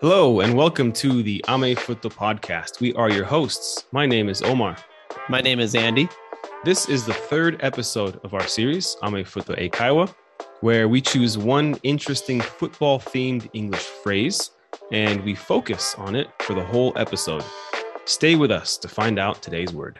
[0.00, 2.80] Hello, and welcome to the Amefuto Podcast.
[2.80, 3.84] We are your hosts.
[3.92, 4.78] My name is Omar.
[5.28, 6.08] My name is Andy.
[6.64, 10.14] This is the third episode of our series, Amefuto Eikaiwa,
[10.62, 14.52] where we choose one interesting football themed English phrase
[14.90, 17.44] and we focus on it for the whole episode.
[18.06, 19.98] Stay with us to find out today's word.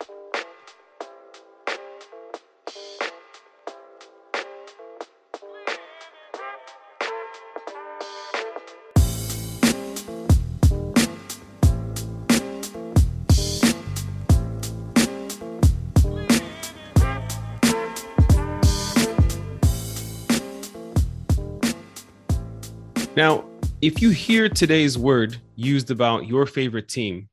[23.21, 23.45] Now,
[23.83, 27.29] if you hear today's word used about your favorite team,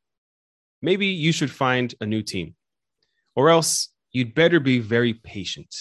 [0.82, 2.56] maybe you should find a new team.
[3.38, 5.74] Or else you'd better be very patient.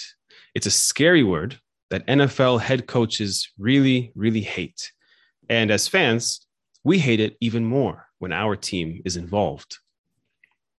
[0.55, 1.59] It's a scary word
[1.91, 4.93] that NFL head coaches really, really hate.
[5.51, 6.47] And as fans,
[6.85, 9.79] we hate it even more when our team is involved.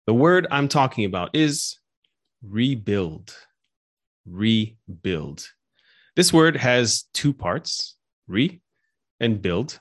[0.06, 1.78] The word I'm talking about is
[2.42, 3.36] rebuild.
[4.24, 5.46] Rebuild.
[6.16, 7.94] This word has two parts
[8.26, 8.62] re
[9.20, 9.78] and build.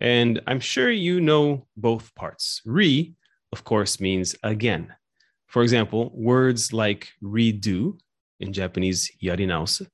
[0.00, 2.60] And I'm sure you know both parts.
[2.64, 3.14] Re,
[3.52, 4.92] of course, means again.
[5.46, 7.98] For example, words like redo
[8.40, 9.86] in Japanese yarinausu,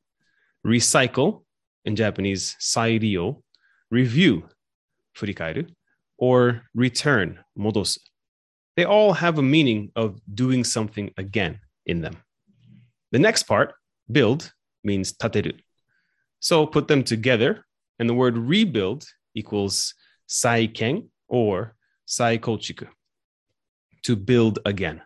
[0.67, 1.45] recycle
[1.85, 3.43] in Japanese sairio,
[3.91, 4.49] review
[5.17, 5.69] furikairu,
[6.19, 7.99] or return modosu.
[8.77, 12.17] They all have a meaning of doing something again in them.
[13.13, 13.75] The next part,
[14.11, 14.53] build,
[14.85, 15.59] means tateru.
[16.39, 17.65] So put them together
[18.01, 19.95] and the word rebuild equals
[20.29, 21.77] saikeng or
[22.09, 22.89] saikochiku,
[24.03, 25.03] to build again.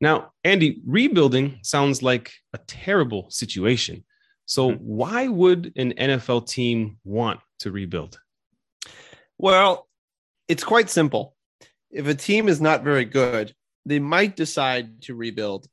[0.00, 4.04] Now, Andy, rebuilding sounds like a terrible situation.
[4.46, 4.82] So, mm-hmm.
[4.82, 8.18] why would an NFL team want to rebuild?
[9.36, 9.88] Well,
[10.48, 11.36] it's quite simple.
[11.90, 13.52] If a team is not very good,
[13.84, 15.66] they might decide to rebuild.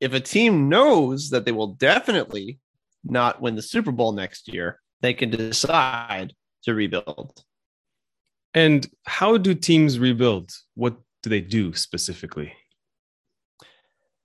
[0.00, 2.60] If a team knows that they will definitely
[3.04, 6.34] not win the Super Bowl next year, they can decide
[6.64, 7.42] to rebuild.
[8.54, 10.50] And how do teams rebuild?
[10.74, 12.52] What do they do specifically?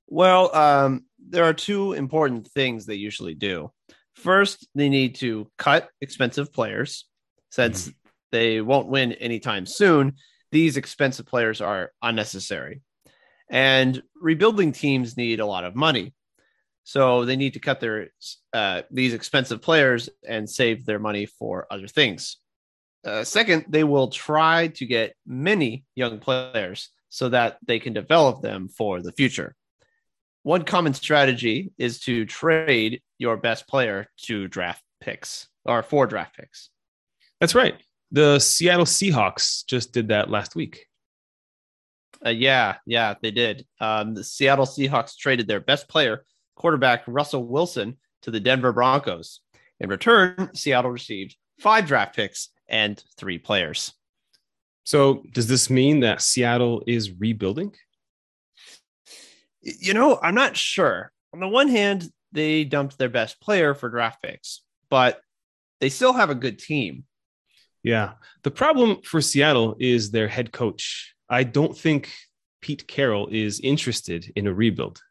[0.07, 3.71] Well, um, there are two important things they usually do.
[4.15, 7.05] First, they need to cut expensive players
[7.51, 8.09] since mm-hmm.
[8.31, 10.13] they won't win anytime soon.
[10.51, 12.81] These expensive players are unnecessary.
[13.49, 16.13] And rebuilding teams need a lot of money.
[16.85, 18.09] So they need to cut their
[18.53, 22.37] uh, these expensive players and save their money for other things.
[23.03, 28.41] Uh, second, they will try to get many young players so that they can develop
[28.41, 29.55] them for the future.
[30.43, 36.35] One common strategy is to trade your best player to draft picks or for draft
[36.35, 36.69] picks.
[37.41, 37.75] That's right.
[38.11, 40.85] The Seattle Seahawks just did that last week.
[42.23, 43.65] Uh, yeah, yeah, they did.
[43.81, 46.23] Um, the Seattle Seahawks traded their best player
[46.55, 49.41] quarterback Russell Wilson to the Denver Broncos.
[49.79, 53.93] In return, Seattle received five draft picks and three players.
[54.83, 57.73] So, does this mean that Seattle is rebuilding?
[59.61, 61.11] You know, I'm not sure.
[61.33, 65.19] On the one hand, they dumped their best player for draft picks, but
[65.81, 67.05] they still have a good team.
[67.81, 68.13] Yeah.
[68.43, 71.15] The problem for Seattle is their head coach.
[71.29, 72.11] I don't think
[72.61, 75.01] Pete Carroll is interested in a rebuild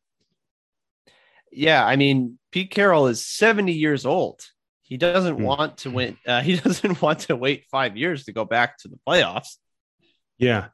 [1.55, 4.41] yeah, I mean, Pete Carroll is 70 years old.
[4.83, 5.43] He doesn't mm.
[5.43, 6.17] want to win.
[6.27, 9.57] Uh, he doesn't want to wait five years to go back to the playoffs.
[10.39, 10.67] Yeah.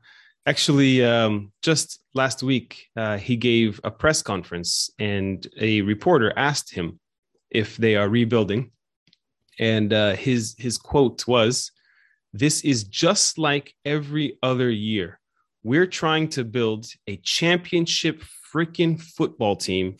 [0.46, 6.72] Actually, um, just last week, uh, he gave a press conference and a reporter asked
[6.72, 6.98] him
[7.50, 8.72] if they are rebuilding.
[9.58, 11.72] And uh, his, his quote was
[12.32, 15.20] This is just like every other year.
[15.62, 19.96] We're trying to build a championship freaking football team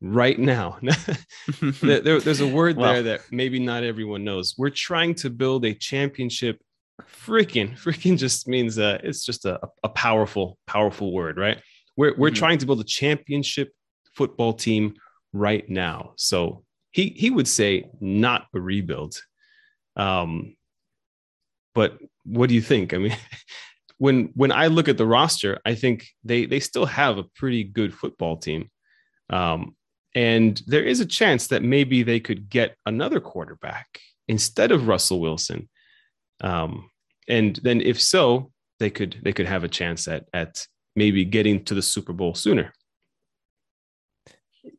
[0.00, 0.78] right now.
[1.82, 4.54] there, there's a word well, there that maybe not everyone knows.
[4.56, 6.60] We're trying to build a championship.
[7.24, 11.60] Freaking, freaking just means uh, it's just a, a powerful, powerful word, right?
[11.96, 12.34] We're, we're mm-hmm.
[12.34, 13.72] trying to build a championship
[14.14, 14.94] football team
[15.32, 16.14] right now.
[16.16, 19.20] So he, he would say not a rebuild.
[19.96, 20.56] Um,
[21.74, 22.94] but what do you think?
[22.94, 23.16] I mean,
[23.98, 27.64] when when I look at the roster, I think they they still have a pretty
[27.64, 28.70] good football team.
[29.30, 29.76] Um,
[30.18, 35.20] and there is a chance that maybe they could get another quarterback instead of Russell
[35.20, 35.68] Wilson.
[36.40, 36.90] Um,
[37.28, 38.50] and then if so,
[38.80, 40.66] they could they could have a chance at at
[40.96, 42.72] maybe getting to the Super Bowl sooner.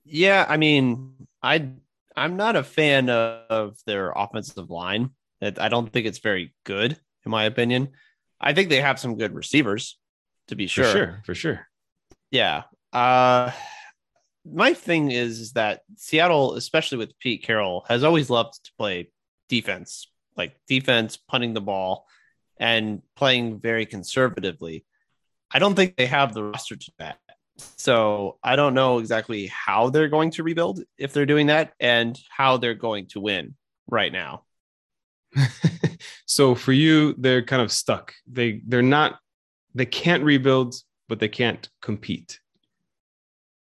[0.04, 1.70] Yeah, I mean, I
[2.18, 5.12] I'm not a fan of, of their offensive line.
[5.42, 7.92] I don't think it's very good, in my opinion.
[8.42, 9.98] I think they have some good receivers,
[10.50, 10.84] to be sure.
[10.84, 11.68] For sure, for sure.
[12.30, 12.64] Yeah.
[12.92, 13.52] Uh,
[14.46, 19.12] my thing is, is that Seattle, especially with Pete Carroll, has always loved to play
[19.48, 22.06] defense, like defense, punting the ball,
[22.58, 24.86] and playing very conservatively.
[25.52, 27.18] I don't think they have the roster to that.
[27.78, 32.18] So I don't know exactly how they're going to rebuild if they're doing that and
[32.30, 33.56] how they're going to win
[33.88, 34.44] right now.
[36.26, 38.14] so for you, they're kind of stuck.
[38.32, 39.20] They they're not
[39.76, 40.76] they can't rebuild,
[41.08, 42.40] but they can't compete.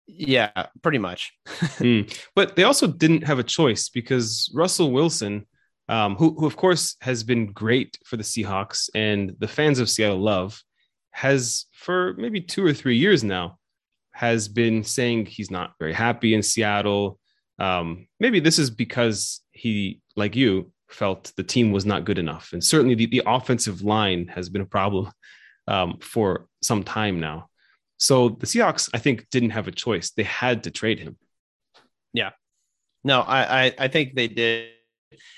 [0.08, 1.34] Yeah, pretty much.
[1.48, 2.16] mm.
[2.36, 5.46] But they also didn't have a choice because Russell Wilson,
[5.90, 9.90] um, who, who of course has been great for the Seahawks and the fans of
[9.90, 10.62] Seattle love,
[11.12, 13.58] has for maybe two or three years now
[14.12, 17.20] has been saying he's not very happy in Seattle.
[17.60, 22.54] Um, maybe this is because he, like you, felt the team was not good enough,
[22.54, 25.12] and certainly the, the offensive line has been a problem
[25.68, 27.50] um, for some time now.
[27.98, 31.18] So the Seahawks, I think, didn't have a choice; they had to trade him.
[32.14, 32.32] Yeah,
[33.04, 34.70] no, I, I, I think they did,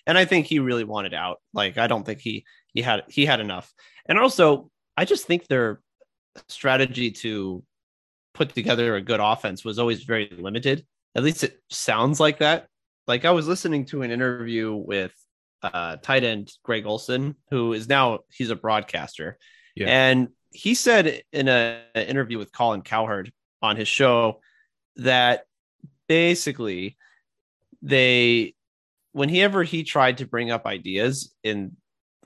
[0.06, 1.42] and I think he really wanted out.
[1.54, 3.72] Like, I don't think he he had he had enough,
[4.08, 5.82] and also I just think their
[6.50, 7.64] strategy to
[8.34, 10.86] put together a good offense was always very limited.
[11.16, 12.68] At least it sounds like that.
[13.08, 15.14] Like I was listening to an interview with
[15.64, 19.38] uh, tight end Greg Olsen, who is now he's a broadcaster,
[19.76, 19.88] yeah.
[19.88, 23.32] and he said in a, an interview with Colin Cowherd
[23.62, 24.42] on his show
[24.98, 25.46] that
[26.08, 26.98] basically
[27.82, 28.56] they
[29.12, 31.78] whenever he tried to bring up ideas in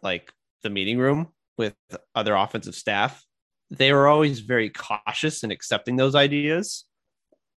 [0.01, 0.31] like
[0.63, 1.75] the meeting room with
[2.15, 3.25] other offensive staff
[3.71, 6.83] they were always very cautious in accepting those ideas.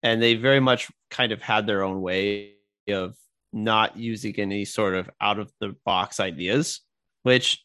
[0.04, 2.56] And they very much kind of had their own way
[2.90, 3.16] of
[3.54, 6.82] not using any sort of out of the box ideas
[7.24, 7.64] which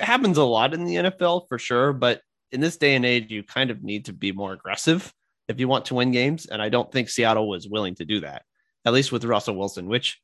[0.00, 2.20] happens a lot in the NFL for sure but
[2.52, 5.12] in this day and age you kind of need to be more aggressive
[5.48, 8.20] if you want to win games and I don't think Seattle was willing to do
[8.20, 8.42] that
[8.84, 10.20] at least with Russell Wilson which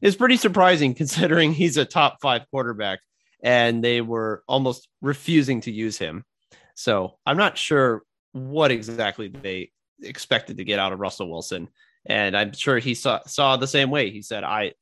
[0.00, 3.00] is pretty surprising considering he's a top 5 quarterback
[3.42, 6.24] and they were almost refusing to use him
[6.74, 8.02] so I'm not sure
[8.32, 9.70] what exactly they
[10.02, 11.68] expected to get out of Russell Wilson.
[12.06, 14.10] And I'm sure he saw saw the same way.
[14.10, 14.72] He said, I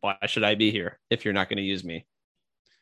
[0.00, 2.06] why should I be here if you're not going to use me?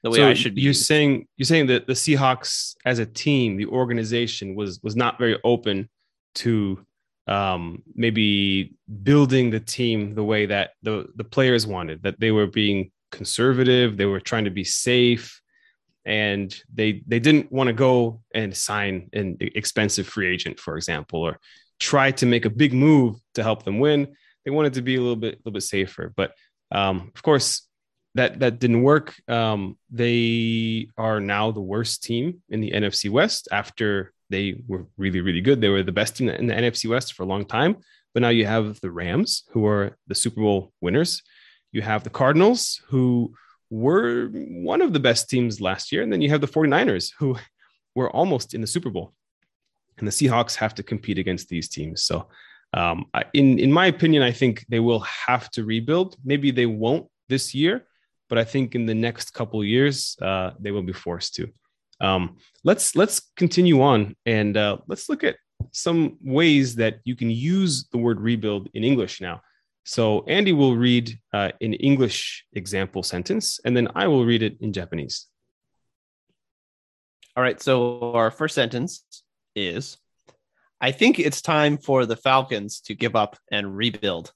[0.02, 0.62] The way so I should be.
[0.62, 5.18] You're saying you're saying that the Seahawks as a team, the organization was was not
[5.18, 5.88] very open
[6.36, 6.84] to
[7.26, 12.02] um, maybe building the team the way that the the players wanted.
[12.02, 15.40] That they were being conservative, they were trying to be safe,
[16.04, 21.20] and they they didn't want to go and sign an expensive free agent, for example,
[21.20, 21.40] or
[21.80, 24.14] try to make a big move to help them win.
[24.44, 26.32] They wanted to be a little bit a little bit safer, but
[26.70, 27.67] um, of course
[28.18, 29.14] that that didn't work.
[29.28, 35.20] Um, they are now the worst team in the NFC West after they were really
[35.20, 35.60] really good.
[35.60, 37.76] They were the best team in the NFC West for a long time,
[38.12, 41.22] but now you have the Rams who are the Super Bowl winners.
[41.72, 43.34] You have the Cardinals who
[43.70, 46.02] were one of the best teams last year.
[46.02, 47.36] And then you have the 49ers, who
[47.94, 49.12] were almost in the Super Bowl.
[49.98, 52.04] And the Seahawks have to compete against these teams.
[52.04, 52.28] So,
[52.74, 56.16] um, in, in my opinion, I think they will have to rebuild.
[56.24, 57.86] Maybe they won't this year,
[58.28, 61.48] but I think in the next couple years, uh, they will be forced to.
[62.00, 65.36] Um, let's let's continue on and uh, let's look at
[65.72, 69.40] some ways that you can use the word rebuild in English now.
[69.84, 74.58] So Andy will read uh, an English example sentence, and then I will read it
[74.60, 75.26] in Japanese.
[77.36, 77.60] All right.
[77.60, 79.04] So our first sentence
[79.54, 79.96] is
[80.80, 84.32] I think it's time for the Falcons to give up and rebuild.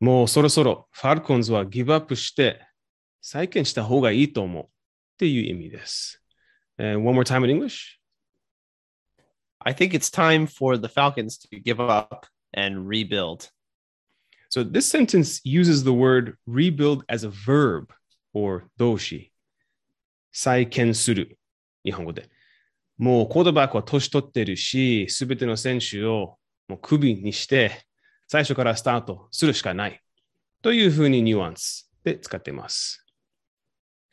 [0.00, 2.66] もうそろそろファルコンズはギブアップして
[3.20, 4.68] 再建した方がいいと思うっ
[5.18, 6.22] ていう意味です。
[6.78, 7.98] And one more time in English.
[9.60, 13.50] I think it's time for the Falcons to give up and rebuild.
[14.50, 17.86] So this sentence uses the word rebuild as a verb
[18.34, 19.32] or 動詞。
[20.32, 21.38] 再建する。
[21.84, 22.28] 日本語で。
[22.98, 27.86] もうコードバックは年取ってるし、すべての選手をもうクビにして、
[28.33, 30.01] 最初からスタートするしかない。
[30.61, 33.05] というふうにニュアンスで使っています。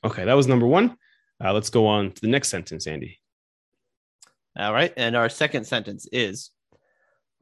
[0.03, 0.97] Okay, that was number one.
[1.41, 3.19] Uh, let's go on to the next sentence, Andy.
[4.57, 4.93] All right.
[4.97, 6.53] And our second sentence is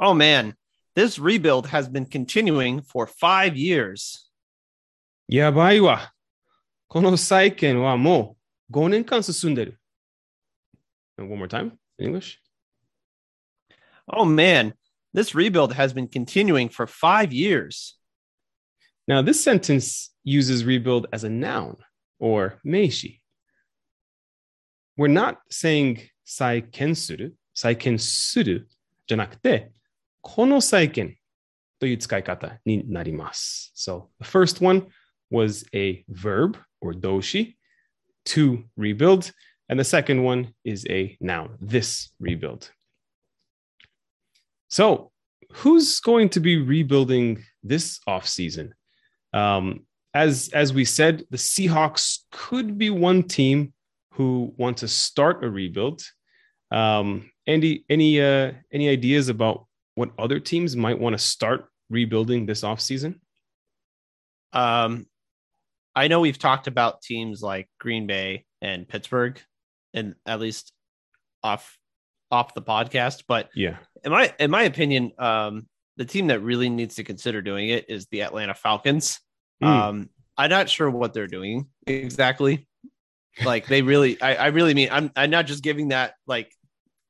[0.01, 0.55] Oh man,
[0.97, 4.31] this rebuild has been continuing for five years.
[5.29, 6.13] やばいわ。
[6.89, 8.37] この再建はも
[8.71, 9.81] う5年間進んでる。
[11.17, 12.39] One more time in English.
[14.09, 14.75] Oh man,
[15.13, 17.97] this rebuild has been continuing for five years.
[19.07, 21.77] Now, this sentence uses rebuild as a noun
[22.19, 23.21] or meishi.
[24.97, 28.67] We're not saying saiken suru, saiken suru
[29.07, 29.73] じゃなくて、
[30.23, 31.19] この再建
[31.79, 33.73] という使い方になります。
[33.77, 34.87] So the first one
[35.31, 37.57] was a verb or doshi
[38.25, 39.33] to rebuild,
[39.69, 42.71] and the second one is a noun, this rebuild.
[44.70, 45.12] So
[45.52, 48.72] who's going to be rebuilding this offseason?
[49.34, 53.74] Um, as as we said, the Seahawks could be one team
[54.14, 56.02] who want to start a rebuild.
[56.72, 62.46] Um, Andy, any uh, any ideas about what other teams might want to start rebuilding
[62.46, 63.20] this offseason?
[64.54, 65.06] Um,
[65.96, 69.40] I know we've talked about teams like Green Bay and Pittsburgh,
[69.94, 70.74] and at least
[71.44, 71.78] off
[72.32, 73.24] off the podcast.
[73.28, 77.42] But yeah, in my in my opinion, um, the team that really needs to consider
[77.42, 79.20] doing it is the Atlanta Falcons.
[79.64, 79.68] Mm.
[79.68, 82.68] Um, I'm not sure what they're doing exactly.
[83.44, 86.54] Like they really, I, I really mean, I'm I'm not just giving that like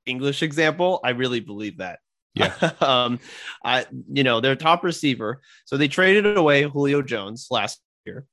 [0.06, 1.00] English example.
[1.04, 2.00] I really believe that.
[2.34, 2.54] Yeah.
[2.82, 3.20] um,
[3.64, 5.42] I you know their top receiver.
[5.66, 8.26] So they traded away Julio Jones last year,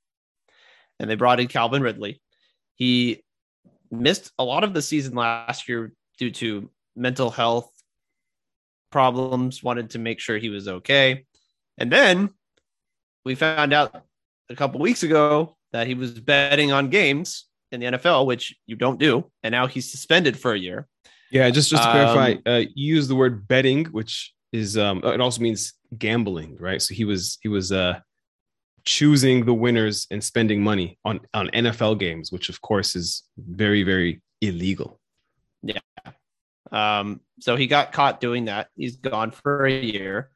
[0.99, 2.21] and they brought in Calvin Ridley.
[2.75, 3.23] He
[3.91, 7.71] missed a lot of the season last year due to mental health
[8.97, 9.63] problems.
[9.63, 11.27] Wanted to make sure he was okay,
[11.77, 12.31] and then
[13.27, 13.91] we found out
[14.49, 18.75] a couple weeks ago that he was betting on games in the NFL, which you
[18.75, 20.87] don't do, and now he's suspended for a year.
[21.31, 25.03] Yeah, just just to clarify, um, uh, you use the word betting, which is um,
[25.05, 26.81] it also means gambling, right?
[26.81, 28.01] So he was he was uh,
[28.87, 33.83] choosing the winners and spending money on on NFL games, which of course is very
[33.83, 35.01] very illegal.
[35.63, 35.81] Yeah.
[36.73, 38.69] Um, so he got caught doing that.
[38.77, 40.31] He's gone for a year.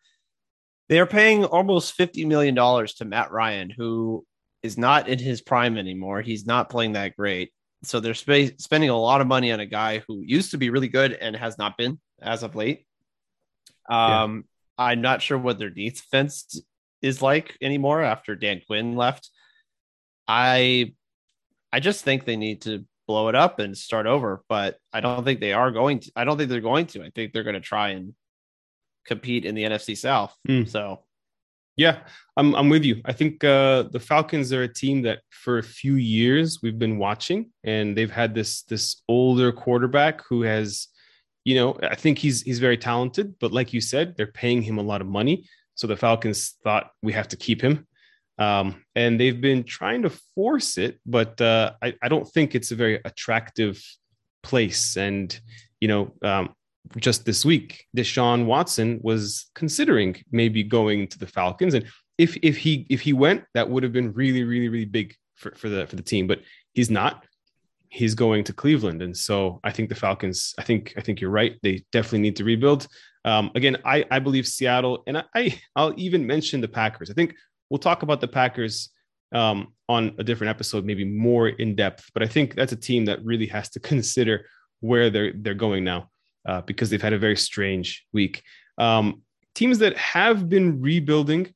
[0.89, 4.25] They are paying almost fifty million dollars to Matt Ryan, who
[4.63, 6.21] is not in his prime anymore.
[6.21, 9.67] He's not playing that great so they're sp- spending a lot of money on a
[9.67, 12.87] guy who used to be really good and has not been as of late.
[13.89, 14.45] Um,
[14.79, 14.85] yeah.
[14.87, 16.61] I'm not sure what their defense
[17.03, 19.31] is like anymore after Dan Quinn left.
[20.29, 20.95] I
[21.73, 25.25] I just think they need to blow it up and start over, but I don't
[25.25, 26.13] think they are going to.
[26.15, 27.03] I don't think they're going to.
[27.03, 28.15] I think they're going to try and
[29.05, 30.33] compete in the NFC South.
[30.49, 30.69] Mm.
[30.69, 31.01] So
[31.77, 31.99] yeah,
[32.37, 33.01] I'm I'm with you.
[33.05, 36.99] I think uh, the Falcons are a team that for a few years we've been
[36.99, 40.87] watching, and they've had this this older quarterback who has,
[41.45, 44.79] you know, I think he's he's very talented, but like you said, they're paying him
[44.79, 47.89] a lot of money, so the Falcons thought we have to keep him,
[48.41, 52.73] um, and they've been trying to force it, but uh, I I don't think it's
[52.73, 53.85] a very attractive
[54.43, 55.39] place, and
[55.79, 56.55] you know, um,
[56.97, 61.85] just this week, Deshaun Watson was considering maybe going to the Falcons, and
[62.17, 65.55] if if he if he went, that would have been really really really big for,
[65.55, 66.27] for the for the team.
[66.27, 66.41] But
[66.73, 67.25] he's not.
[67.91, 70.55] He's going to Cleveland, and so I think the Falcons.
[70.59, 71.57] I think I think you're right.
[71.63, 72.87] They definitely need to rebuild.
[73.27, 77.11] Um, again, I I believe Seattle, and I, I I'll even mention the Packers.
[77.11, 77.35] I think
[77.71, 78.91] we'll talk about the Packers
[79.33, 82.11] um, on a different episode, maybe more in depth.
[82.13, 84.47] But I think that's a team that really has to consider
[84.81, 86.11] where they're they're going now
[86.47, 88.43] uh, because they've had a very strange week.
[88.79, 89.23] Um,
[89.55, 91.53] teams that have been rebuilding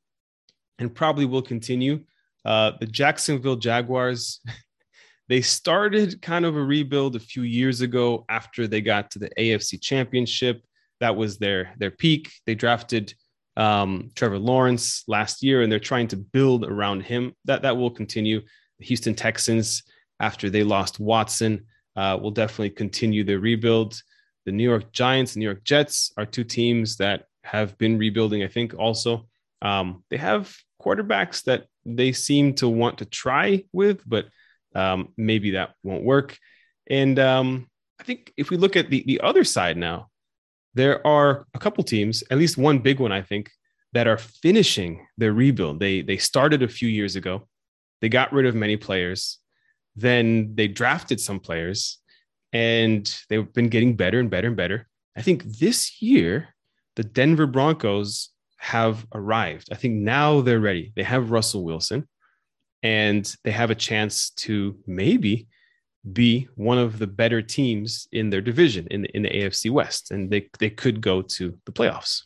[0.79, 2.01] and probably will continue.
[2.45, 4.41] Uh, the Jacksonville Jaguars,
[5.29, 9.31] they started kind of a rebuild a few years ago after they got to the
[9.39, 10.63] AFC Championship.
[11.01, 12.31] That was their their peak.
[12.47, 13.15] They drafted
[13.57, 17.33] um, Trevor Lawrence last year, and they're trying to build around him.
[17.45, 18.41] That that will continue.
[18.79, 19.85] The Houston Texans,
[20.21, 24.01] after they lost Watson, uh, will definitely continue their rebuild.
[24.47, 28.43] The New York Giants and New York Jets are two teams that have been rebuilding,
[28.43, 29.29] I think, also.
[29.63, 34.27] Um, they have quarterbacks that they seem to want to try with, but
[34.75, 36.37] um, maybe that won't work.
[36.89, 37.69] And um,
[38.01, 40.09] I think if we look at the, the other side now,
[40.75, 43.51] there are a couple teams, at least one big one, I think,
[43.93, 45.81] that are finishing their rebuild.
[45.81, 47.49] They they started a few years ago.
[48.01, 49.39] They got rid of many players.
[49.97, 51.99] Then they drafted some players
[52.53, 54.89] and they've been getting better and better and better.
[55.17, 56.49] I think this year,
[56.97, 59.69] the Denver Broncos have arrived.
[59.71, 60.93] I think now they're ready.
[60.97, 62.09] They have Russell Wilson
[62.83, 65.49] and they have a chance to maybe
[66.13, 70.11] be one of the better teams in their division in the, in the AFC West,
[70.11, 72.23] and they, they could go to the playoffs.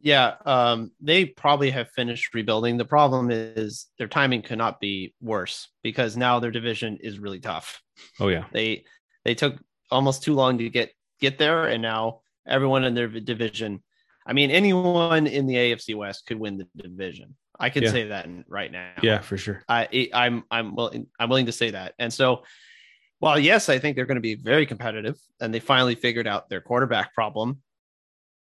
[0.00, 2.76] Yeah, um, they probably have finished rebuilding.
[2.76, 7.40] The problem is their timing could not be worse because now their division is really
[7.40, 7.80] tough.
[8.20, 8.84] Oh yeah, they
[9.24, 9.56] they took
[9.90, 13.82] almost too long to get get there, and now everyone in their division.
[14.26, 17.34] I mean, anyone in the AFC West could win the division.
[17.58, 17.90] I can Yeah.
[17.90, 18.90] say that right now.
[19.02, 19.62] Yeah, for sure.
[19.68, 21.94] I I'm I'm willing I'm willing to say that.
[21.98, 22.44] And so
[23.20, 26.48] while yes, I think they're going to be very competitive and they finally figured out
[26.48, 27.60] their quarterback problem,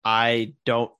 [0.03, 0.91] I don't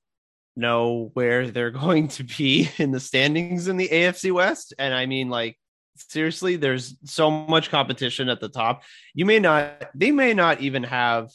[0.55, 4.73] know where they're going to be in the standings in the AFC West.
[4.77, 5.57] And I mean like
[5.95, 8.83] seriously, there's so much competition at the top.
[9.13, 11.29] You may not they may not even have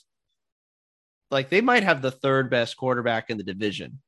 [1.30, 4.00] like they might have the third best quarterback in the division.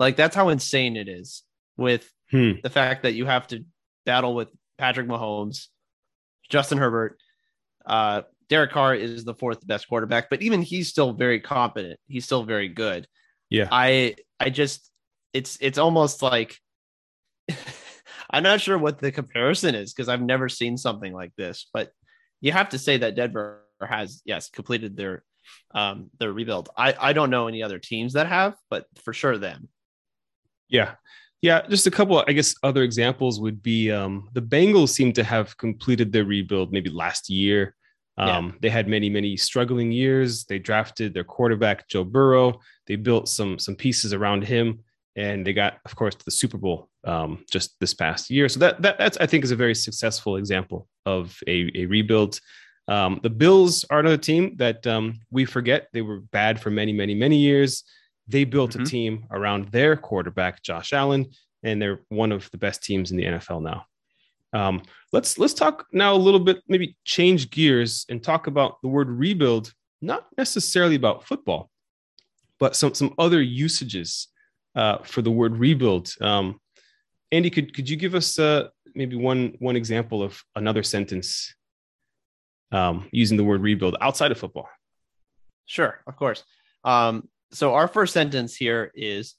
[0.00, 1.44] Like that's how insane it is
[1.76, 2.52] with Hmm.
[2.62, 3.64] the fact that you have to
[4.06, 5.66] battle with Patrick Mahomes,
[6.50, 7.18] Justin Herbert,
[7.86, 11.98] uh, Derek Carr is the fourth best quarterback, but even he's still very competent.
[12.06, 13.06] He's still very good.
[13.50, 13.68] Yeah.
[13.70, 14.90] I I just
[15.32, 16.58] it's it's almost like
[18.30, 21.92] I'm not sure what the comparison is because I've never seen something like this, but
[22.40, 25.22] you have to say that Denver has yes completed their
[25.74, 26.68] um their rebuild.
[26.76, 29.68] I I don't know any other teams that have, but for sure them.
[30.68, 30.94] Yeah.
[31.44, 31.60] Yeah.
[31.68, 35.54] Just a couple, I guess, other examples would be um, the Bengals seem to have
[35.58, 37.74] completed their rebuild maybe last year.
[38.16, 40.46] Um, They had many, many struggling years.
[40.46, 42.60] They drafted their quarterback, Joe Burrow.
[42.86, 44.66] They built some some pieces around him,
[45.16, 48.48] and they got, of course, to the Super Bowl um, just this past year.
[48.48, 52.40] So that, that that's I think is a very successful example of a, a rebuild.
[52.88, 55.88] Um, the Bills are another team that um, we forget.
[55.92, 57.84] They were bad for many, many, many years.
[58.26, 58.86] They built a Mhm.
[58.88, 61.30] team around their quarterback, Josh Allen,
[61.62, 63.86] and they're one of the best teams in the NFL now.
[64.52, 68.88] Um, let's let's talk now a little bit, maybe change gears and talk about the
[68.88, 71.70] word rebuild, not necessarily about football,
[72.58, 74.28] but some some other usages
[74.76, 76.14] uh, for the word rebuild.
[76.20, 76.60] Um,
[77.32, 81.54] Andy, could could you give us uh, maybe one one example of another sentence
[82.72, 84.68] um, using the word rebuild outside of football?
[85.66, 86.44] Sure, of course.
[86.84, 89.34] Um, so our first sentence here is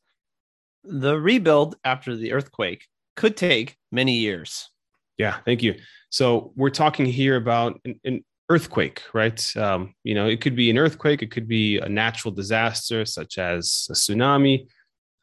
[0.84, 4.70] the rebuild after the earthquake could take many years.
[5.18, 5.76] Yeah, thank you.
[6.10, 9.58] So we're talking here about an, an earthquake, right?
[9.58, 13.38] Um, you know, it could be an earthquake, it could be a natural disaster such
[13.38, 14.68] as a tsunami.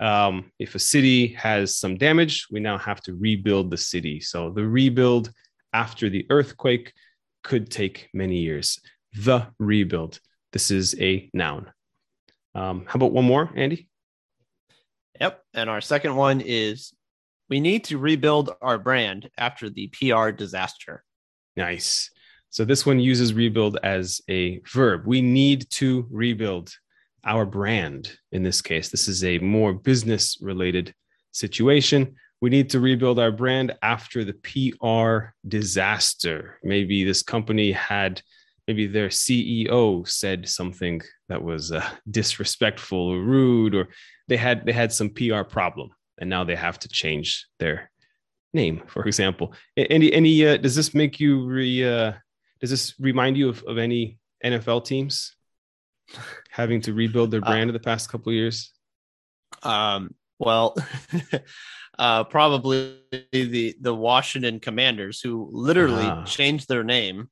[0.01, 4.21] Um, if a city has some damage, we now have to rebuild the city.
[4.21, 5.31] So the rebuild
[5.73, 6.93] after the earthquake
[7.45, 8.81] could take many years.
[9.15, 10.19] The rebuild.
[10.53, 11.71] This is a noun.
[12.55, 13.89] Um, how about one more, Andy?
[15.21, 15.43] Yep.
[15.55, 16.93] And our second one is
[17.49, 21.05] we need to rebuild our brand after the PR disaster.
[21.57, 22.11] Nice.
[22.51, 25.03] So this one uses rebuild as a verb.
[25.07, 26.75] We need to rebuild
[27.25, 28.89] our brand in this case.
[28.89, 30.95] This is a more business related
[31.31, 32.15] situation.
[32.41, 36.59] We need to rebuild our brand after the PR disaster.
[36.63, 38.21] Maybe this company had,
[38.69, 43.89] maybe their CEO said something that was uh, disrespectful or rude, or
[44.29, 47.91] they had they had some PR problem, and now they have to change their
[48.55, 49.55] name, for example.
[49.77, 52.13] Any any uh, does this make you re uh,
[52.61, 55.35] does this remind you of, of any NFL teams
[56.51, 58.73] having to rebuild their Uh, brand in the past couple of years?
[59.63, 60.77] Um, well,
[61.99, 62.99] uh, probably
[63.33, 66.25] the the Washington Commanders, who literally Ah.
[66.25, 67.29] changed their name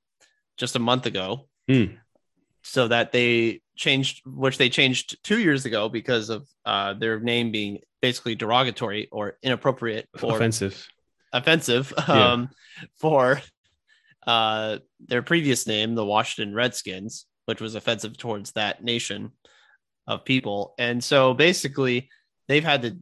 [0.60, 1.96] just a month ago, Hmm.
[2.62, 7.50] so that they changed, which they changed two years ago because of uh, their name
[7.50, 10.86] being basically derogatory or inappropriate or Offensive.
[11.32, 12.32] offensive Yeah.
[12.32, 12.50] um,
[12.98, 13.40] for
[14.26, 19.32] uh, their previous name, the Washington Redskins, which was offensive towards that nation
[20.06, 20.74] of people.
[20.78, 22.10] And so basically,
[22.48, 22.98] they've had the,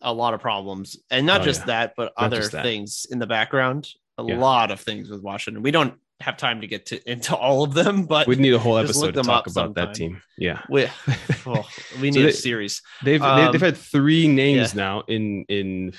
[0.00, 1.66] a lot of problems, and not Oh, just yeah.
[1.66, 3.88] that, but Not other things in the background.
[4.18, 4.38] A Yeah.
[4.38, 5.62] lot of things with Washington.
[5.62, 8.58] We don't have time to get to into all of them, but We'd need a
[8.58, 10.22] whole episode to talk about that team.
[10.38, 10.62] Yeah.
[10.68, 10.86] we,
[11.46, 11.68] oh,
[12.00, 12.82] we So need a series.
[13.02, 14.80] They've they, Um, they've had three names yeah.
[14.80, 15.92] now in in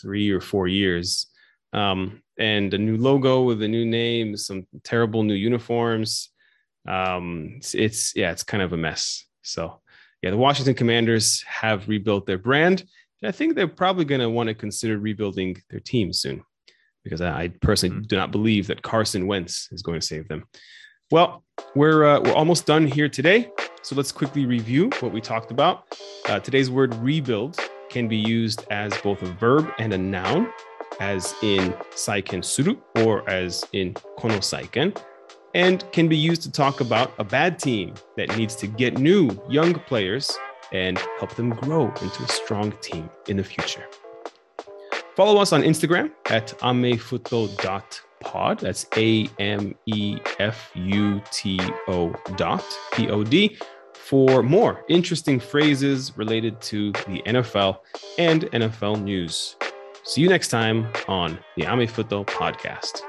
[0.00, 1.26] three or four years,
[1.72, 6.30] um, and a new logo with a new name, some terrible new uniforms.
[6.88, 9.24] Um, it's, it's yeah, it's kind of a mess.
[9.42, 9.80] So
[10.22, 12.84] yeah, the Washington Commanders have rebuilt their brand,
[13.22, 16.42] and I think they're probably going to want to consider rebuilding their team soon,
[17.04, 18.08] because I, I personally Mhm.
[18.08, 20.44] do not believe that Carson Wentz is going to save them.
[21.10, 23.50] Well, we're uh, we're almost done here today.
[23.82, 25.84] So let's quickly review what we talked about.
[26.28, 27.58] Uh, today's word rebuild
[27.90, 30.50] can be used as both a verb and a noun,
[31.00, 34.96] as in saiken suru or as in kono saiken,
[35.54, 39.28] and can be used to talk about a bad team that needs to get new
[39.50, 40.38] young players
[40.72, 43.84] and help them grow into a strong team in the future.
[45.16, 48.58] Follow us on Instagram at amefuto.pod.
[48.60, 53.58] That's A M E F U T O dot P O D
[53.92, 57.78] for more interesting phrases related to the NFL
[58.18, 59.56] and NFL news.
[60.04, 63.02] See you next time on the Amefuto Podcast.